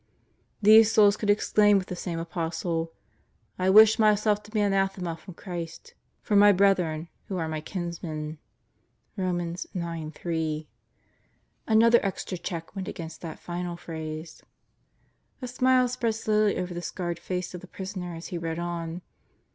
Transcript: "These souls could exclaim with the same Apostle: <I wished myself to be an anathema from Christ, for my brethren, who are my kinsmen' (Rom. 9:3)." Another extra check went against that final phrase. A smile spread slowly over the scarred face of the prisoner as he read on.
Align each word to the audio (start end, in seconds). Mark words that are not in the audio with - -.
"These 0.63 0.91
souls 0.91 1.15
could 1.15 1.29
exclaim 1.29 1.77
with 1.77 1.85
the 1.85 1.95
same 1.95 2.17
Apostle: 2.17 2.91
<I 3.59 3.69
wished 3.69 3.99
myself 3.99 4.41
to 4.41 4.49
be 4.49 4.59
an 4.59 4.73
anathema 4.73 5.15
from 5.15 5.35
Christ, 5.35 5.93
for 6.23 6.35
my 6.35 6.51
brethren, 6.51 7.07
who 7.27 7.37
are 7.37 7.47
my 7.47 7.61
kinsmen' 7.61 8.39
(Rom. 9.15 9.37
9:3)." 9.37 10.65
Another 11.67 11.99
extra 12.01 12.35
check 12.39 12.75
went 12.75 12.87
against 12.87 13.21
that 13.21 13.37
final 13.39 13.77
phrase. 13.77 14.41
A 15.39 15.47
smile 15.47 15.87
spread 15.87 16.15
slowly 16.15 16.57
over 16.57 16.73
the 16.73 16.81
scarred 16.81 17.19
face 17.19 17.53
of 17.53 17.61
the 17.61 17.67
prisoner 17.67 18.15
as 18.15 18.29
he 18.29 18.39
read 18.39 18.57
on. 18.57 19.03